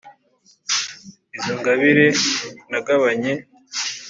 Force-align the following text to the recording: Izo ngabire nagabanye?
Izo 1.35 1.53
ngabire 1.59 2.07
nagabanye? 2.69 3.33